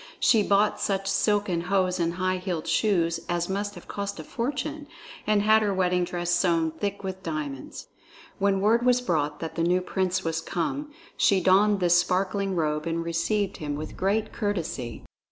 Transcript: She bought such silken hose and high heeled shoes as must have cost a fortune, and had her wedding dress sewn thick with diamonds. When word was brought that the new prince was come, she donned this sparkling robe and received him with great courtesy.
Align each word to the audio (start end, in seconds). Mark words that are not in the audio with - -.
She 0.19 0.41
bought 0.41 0.79
such 0.79 1.07
silken 1.07 1.61
hose 1.61 1.99
and 1.99 2.13
high 2.15 2.37
heeled 2.37 2.65
shoes 2.65 3.19
as 3.29 3.47
must 3.47 3.75
have 3.75 3.87
cost 3.87 4.19
a 4.19 4.23
fortune, 4.23 4.87
and 5.27 5.43
had 5.43 5.61
her 5.61 5.71
wedding 5.75 6.05
dress 6.05 6.31
sewn 6.31 6.71
thick 6.71 7.03
with 7.03 7.21
diamonds. 7.21 7.85
When 8.39 8.61
word 8.61 8.83
was 8.83 8.99
brought 8.99 9.39
that 9.41 9.53
the 9.53 9.61
new 9.63 9.79
prince 9.81 10.23
was 10.23 10.41
come, 10.41 10.91
she 11.17 11.39
donned 11.39 11.81
this 11.81 11.99
sparkling 11.99 12.55
robe 12.55 12.87
and 12.87 13.03
received 13.05 13.57
him 13.57 13.75
with 13.75 13.95
great 13.95 14.33
courtesy. 14.33 15.03